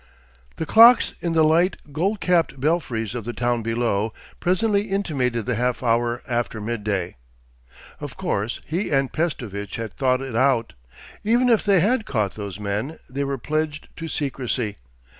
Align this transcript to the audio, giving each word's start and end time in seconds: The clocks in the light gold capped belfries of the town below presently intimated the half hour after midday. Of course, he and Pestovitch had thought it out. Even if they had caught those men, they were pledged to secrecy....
The 0.55 0.65
clocks 0.65 1.13
in 1.21 1.33
the 1.33 1.43
light 1.43 1.77
gold 1.91 2.21
capped 2.21 2.59
belfries 2.59 3.13
of 3.13 3.23
the 3.23 3.33
town 3.33 3.61
below 3.61 4.13
presently 4.39 4.89
intimated 4.89 5.45
the 5.45 5.53
half 5.53 5.83
hour 5.83 6.23
after 6.27 6.59
midday. 6.59 7.17
Of 7.99 8.17
course, 8.17 8.61
he 8.65 8.89
and 8.89 9.13
Pestovitch 9.13 9.75
had 9.75 9.93
thought 9.93 10.21
it 10.21 10.35
out. 10.35 10.73
Even 11.23 11.49
if 11.49 11.63
they 11.63 11.81
had 11.81 12.07
caught 12.07 12.33
those 12.33 12.59
men, 12.59 12.97
they 13.11 13.23
were 13.23 13.37
pledged 13.37 13.89
to 13.97 14.07
secrecy.... 14.07 14.77